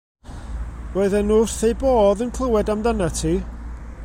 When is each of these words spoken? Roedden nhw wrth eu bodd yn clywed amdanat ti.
Roedden 0.95 1.29
nhw 1.31 1.37
wrth 1.43 1.61
eu 1.69 1.77
bodd 1.83 2.25
yn 2.27 2.35
clywed 2.39 2.73
amdanat 2.77 3.23
ti. 3.23 3.37